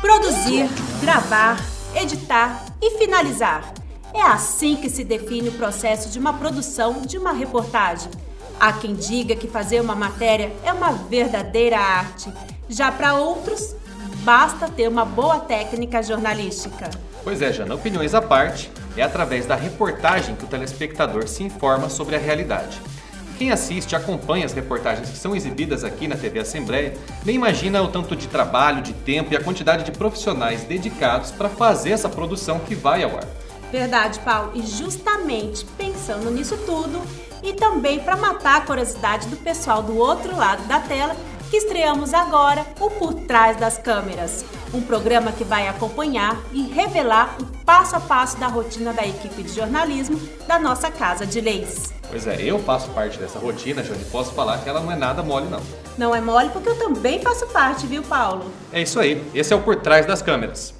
[0.00, 0.68] Produzir,
[1.00, 1.56] gravar,
[1.94, 3.72] editar e finalizar.
[4.14, 8.10] É assim que se define o processo de uma produção de uma reportagem.
[8.58, 12.32] Há quem diga que fazer uma matéria é uma verdadeira arte.
[12.68, 13.74] Já para outros,
[14.24, 16.90] basta ter uma boa técnica jornalística.
[17.22, 21.88] Pois é, Jana, opiniões à parte, é através da reportagem que o telespectador se informa
[21.88, 22.80] sobre a realidade.
[23.38, 26.94] Quem assiste acompanha as reportagens que são exibidas aqui na TV Assembleia
[27.24, 31.48] nem imagina o tanto de trabalho, de tempo e a quantidade de profissionais dedicados para
[31.48, 33.26] fazer essa produção que vai ao ar.
[33.70, 34.52] Verdade, Paulo.
[34.54, 37.02] E justamente pensando nisso tudo
[37.42, 41.14] e também para matar a curiosidade do pessoal do outro lado da tela,
[41.50, 47.36] que estreamos agora o Por Trás das Câmeras, um programa que vai acompanhar e revelar
[47.40, 51.94] o passo a passo da rotina da equipe de jornalismo da nossa Casa de Leis.
[52.08, 55.22] Pois é, eu faço parte dessa rotina, Jane, posso falar que ela não é nada
[55.22, 55.60] mole, não.
[55.98, 58.50] Não é mole porque eu também faço parte, viu, Paulo?
[58.72, 60.74] É isso aí, esse é o Por Trás das Câmeras.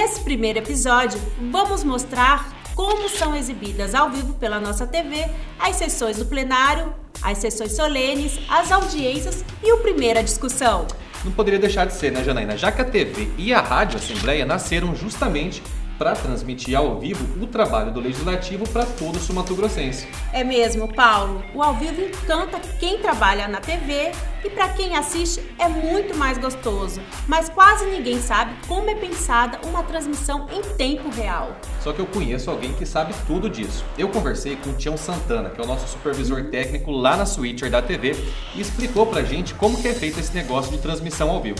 [0.00, 1.20] Nesse primeiro episódio,
[1.52, 7.36] vamos mostrar como são exibidas ao vivo pela nossa TV as sessões do plenário, as
[7.36, 10.86] sessões solenes, as audiências e o primeira discussão.
[11.22, 12.56] Não poderia deixar de ser, né, Janaína?
[12.56, 15.62] Já que a TV e a Rádio Assembleia nasceram justamente
[16.00, 20.08] para transmitir ao vivo o trabalho do Legislativo para todo o Sumato Grossense.
[20.32, 21.44] É mesmo, Paulo.
[21.54, 24.10] O ao vivo encanta quem trabalha na TV
[24.42, 27.02] e para quem assiste é muito mais gostoso.
[27.28, 31.54] Mas quase ninguém sabe como é pensada uma transmissão em tempo real.
[31.80, 33.84] Só que eu conheço alguém que sabe tudo disso.
[33.98, 37.70] Eu conversei com o Tião Santana, que é o nosso supervisor técnico lá na Switcher
[37.70, 38.16] da TV,
[38.54, 41.58] e explicou pra gente como que é feito esse negócio de transmissão ao vivo.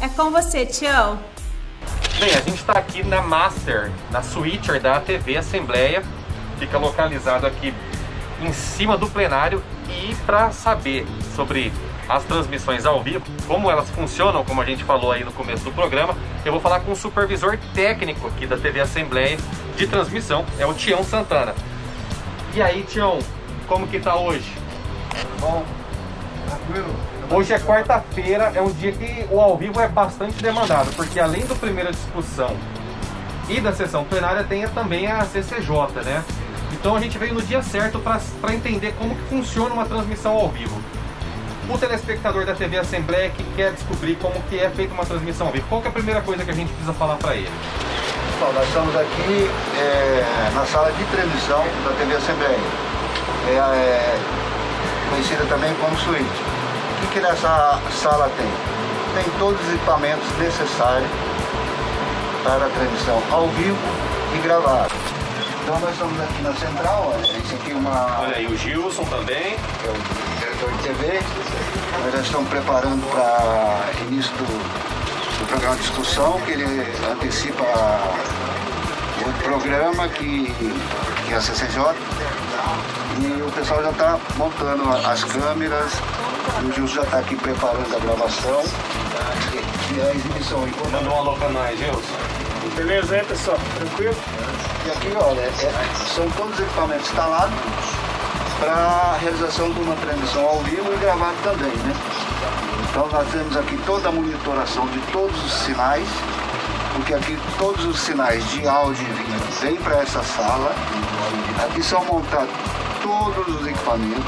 [0.00, 1.20] É com você, Tião.
[2.20, 6.02] Bem, a gente está aqui na Master, na Switcher da TV Assembleia,
[6.58, 7.72] fica localizado aqui
[8.42, 11.06] em cima do plenário e para saber
[11.36, 11.72] sobre
[12.08, 15.70] as transmissões ao vivo, como elas funcionam, como a gente falou aí no começo do
[15.70, 19.38] programa, eu vou falar com o supervisor técnico aqui da TV Assembleia
[19.76, 21.54] de transmissão, é o Tião Santana.
[22.52, 23.20] E aí, Tião,
[23.68, 24.52] como que tá hoje?
[25.38, 25.64] Bom,
[26.48, 27.17] tranquilo.
[27.30, 31.44] Hoje é quarta-feira, é um dia que o ao vivo é bastante demandado, porque além
[31.44, 32.56] do primeira discussão
[33.50, 36.24] e da sessão plenária, tem também a CCJ, né?
[36.72, 40.48] Então a gente veio no dia certo para entender como que funciona uma transmissão ao
[40.48, 40.80] vivo.
[41.68, 45.52] O telespectador da TV Assembleia que quer descobrir como que é feita uma transmissão ao
[45.52, 47.52] vivo, qual é a primeira coisa que a gente precisa falar para ele?
[48.40, 52.58] Bom, nós estamos aqui é, na sala de transmissão da TV Assembleia,
[53.48, 54.18] é, é,
[55.10, 56.47] conhecida também como suíte.
[56.98, 59.22] O que, que nessa sala tem?
[59.22, 61.08] Tem todos os equipamentos necessários
[62.42, 63.78] para a transmissão ao vivo
[64.34, 64.92] e gravado.
[65.62, 68.20] Então nós estamos aqui na central, olha, esse aqui é uma...
[68.20, 69.54] Olha aí, o Gilson também.
[69.54, 71.20] É o diretor de TV.
[72.02, 76.64] Nós já estamos preparando para início do, do programa de discussão, que ele
[77.10, 77.64] antecipa
[79.20, 80.52] o programa que,
[81.26, 81.94] que é a CCJ.
[83.20, 85.92] E o pessoal já está montando as câmeras,
[86.64, 88.62] o Gilson já está aqui preparando a gravação
[89.94, 90.60] e a exibição.
[90.90, 92.00] Manda um alô para nós, Gilson.
[92.74, 93.58] Beleza aí, pessoal?
[93.76, 94.16] Tranquilo?
[94.86, 95.52] E aqui, olha, é,
[96.14, 97.58] são todos os equipamentos instalados
[98.60, 101.94] para a realização de uma transmissão ao vivo e gravado também, né?
[102.88, 106.08] Então nós temos aqui toda a monitoração de todos os sinais,
[106.94, 110.72] porque aqui todos os sinais de áudio e vídeo vêm para essa sala.
[111.64, 112.50] Aqui são montados
[113.02, 114.24] todos os equipamentos.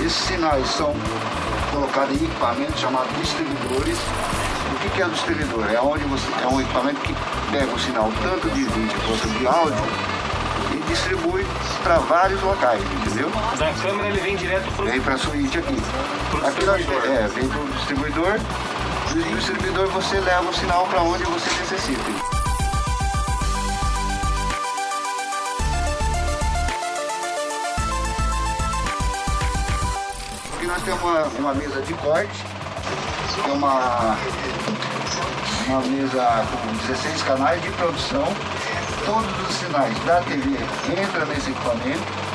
[0.00, 0.94] Esses sinais são
[1.70, 3.98] colocados em equipamentos chamados distribuidores.
[4.72, 5.70] O que, é o distribuidor?
[5.70, 7.14] É, onde você, é um equipamento que
[7.50, 10.10] pega o sinal tanto de vídeo quanto de áudio
[10.72, 11.46] e distribui
[11.82, 13.30] para vários locais, entendeu?
[13.58, 14.86] Da câmera ele vem direto pro...
[14.86, 15.76] Vem para a suíte aqui.
[16.30, 18.38] Pro aqui nós, é, vem para o distribuidor.
[19.12, 22.39] Do distribuidor você leva o sinal para onde você necessita.
[30.70, 32.44] Nós temos uma, uma mesa de corte,
[33.42, 34.16] tem uma,
[35.66, 38.24] uma mesa com 16 canais de produção.
[39.04, 40.50] Todos os sinais da TV
[41.02, 42.30] entram nesse equipamento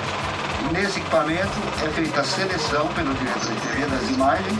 [0.73, 1.53] nesse equipamento
[1.85, 4.59] é feita a seleção pelo diretor de TV das imagens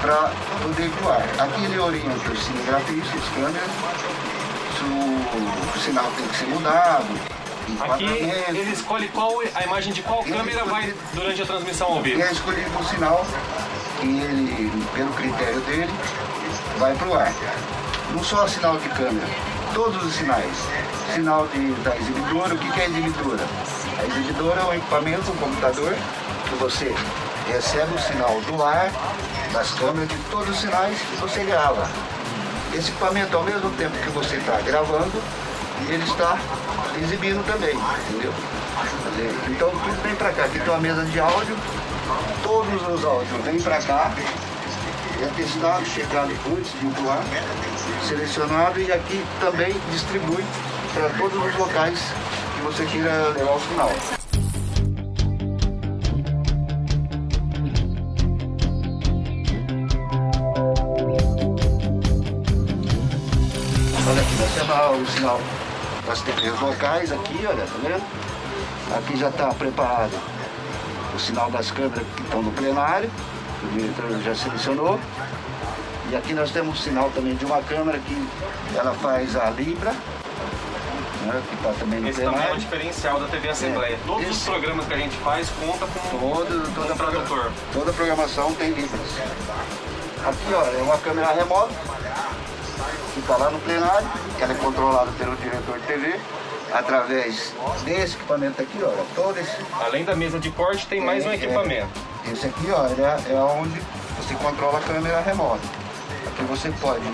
[0.00, 0.32] para
[0.62, 1.22] poder voar.
[1.38, 3.70] Aqui ele orienta os cinegrafistas, os câmeras,
[4.78, 7.43] se o sinal tem que ser mudado.
[7.80, 12.02] Aqui ele escolhe qual a imagem de qual ele câmera vai durante a transmissão ao
[12.02, 12.18] vivo.
[12.18, 13.26] E é escolhido o sinal
[14.00, 15.92] que ele, pelo critério dele,
[16.78, 17.32] vai para o ar.
[18.12, 19.26] Não só sinal de câmera,
[19.72, 20.56] todos os sinais.
[21.14, 23.44] Sinal de, da exibidora, o que, que é exibidora?
[23.98, 25.94] A exibidora é um equipamento, um computador,
[26.48, 26.94] que você
[27.48, 28.90] recebe o sinal do ar,
[29.52, 31.88] das câmeras, de todos os sinais que você grava.
[32.74, 35.22] Esse equipamento, ao mesmo tempo que você está gravando,
[35.88, 36.38] ele está
[37.02, 37.74] exibindo também,
[38.08, 38.32] entendeu?
[39.48, 40.44] Então tudo vem para cá.
[40.44, 41.56] Aqui tem uma mesa de áudio,
[42.42, 44.12] todos os áudios vêm para cá,
[45.22, 47.22] é testado, checado antes de voar,
[48.06, 50.44] selecionado e aqui também distribui
[50.92, 51.98] para todos os locais
[52.54, 53.90] que você queira levar o sinal.
[64.06, 65.63] Olha aqui, nós temos o sinal
[66.06, 68.02] das TVs locais aqui, olha, tá vendo?
[68.96, 70.12] Aqui já está preparado
[71.14, 73.10] o sinal das câmeras que estão no plenário,
[73.60, 74.98] que o diretor já selecionou.
[76.10, 78.28] E aqui nós temos o sinal também de uma câmera que
[78.76, 82.40] ela faz a Libra, né, que está também no Esse plenário.
[82.40, 83.94] também é o diferencial da TV Assembleia.
[83.94, 83.98] É.
[84.06, 87.94] Todos Esse- os programas que a gente faz conta com Todo, toda, um toda a
[87.94, 89.00] programação tem Libras.
[90.26, 91.72] Aqui ó, é uma câmera remota
[93.24, 94.06] está lá no plenário,
[94.36, 96.20] que ela é controlada pelo diretor de TV,
[96.72, 97.52] através
[97.84, 99.56] desse equipamento aqui, ó, todo esse.
[99.80, 101.88] Além da mesa de corte, tem mais um É, equipamento.
[102.26, 103.80] é, esse aqui ó, ele é, é onde
[104.18, 105.62] você controla a câmera remota.
[106.26, 107.04] Aqui você pode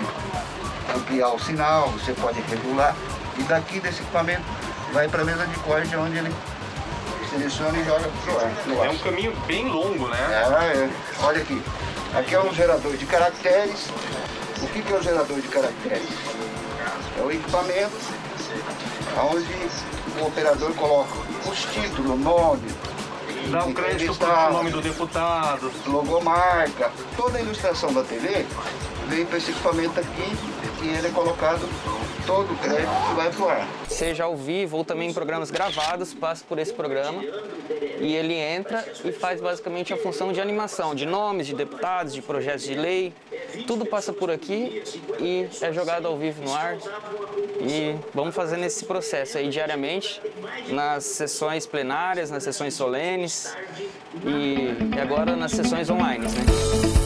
[0.95, 2.95] ampliar o sinal, você pode regular.
[3.37, 4.43] E daqui desse equipamento
[4.91, 6.33] vai para a mesa de corte onde ele
[7.29, 8.51] seleciona e joga pro ar.
[8.65, 10.17] no É um caminho bem longo, né?
[10.19, 10.89] É, é.
[11.23, 11.61] Olha aqui.
[12.13, 13.87] Aqui é um gerador de caracteres.
[14.61, 16.09] O que que é o gerador de caracteres?
[17.17, 17.91] É o equipamento
[19.31, 21.13] onde o operador coloca
[21.49, 22.67] os títulos, o nome,
[23.49, 25.71] Dá o crédito entrevistado, pro nome do deputado.
[25.87, 28.45] logomarca, toda a ilustração da TV
[29.07, 30.37] vem para esse equipamento aqui
[30.83, 31.67] e ele é colocado
[32.25, 33.67] todo o crédito vai pro ar.
[33.87, 37.23] seja ao vivo ou também em programas gravados, passa por esse programa
[37.99, 42.21] e ele entra e faz basicamente a função de animação, de nomes, de deputados, de
[42.21, 43.13] projetos de lei.
[43.67, 44.83] Tudo passa por aqui
[45.19, 46.77] e é jogado ao vivo no ar.
[47.59, 50.21] E vamos fazendo esse processo aí diariamente,
[50.69, 53.55] nas sessões plenárias, nas sessões solenes
[54.25, 57.00] e, e agora nas sessões online, né?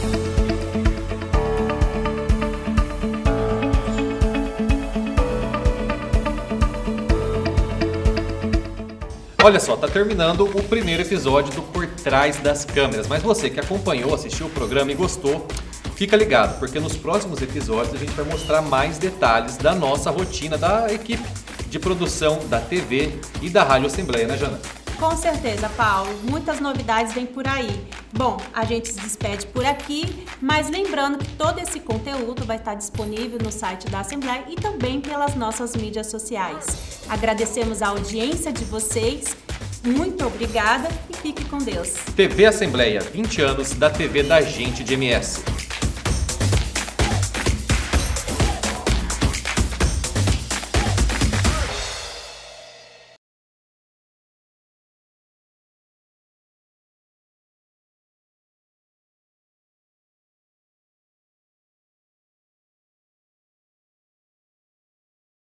[9.46, 13.06] Olha só, tá terminando o primeiro episódio do Por Trás das Câmeras.
[13.06, 15.48] Mas você que acompanhou, assistiu o programa e gostou,
[15.96, 20.58] fica ligado, porque nos próximos episódios a gente vai mostrar mais detalhes da nossa rotina
[20.58, 21.30] da equipe
[21.70, 24.60] de produção da TV e da Rádio Assembleia, né, Jana?
[25.00, 26.10] Com certeza, Paulo.
[26.24, 27.86] Muitas novidades vêm por aí.
[28.14, 32.76] Bom, a gente se despede por aqui, mas lembrando que todo esse conteúdo vai estar
[32.76, 37.02] disponível no site da Assembleia e também pelas nossas mídias sociais.
[37.10, 39.36] Agradecemos a audiência de vocês.
[39.84, 41.94] Muito obrigada e fique com Deus.
[42.16, 45.44] TV Assembleia, 20 anos da TV da gente de MS.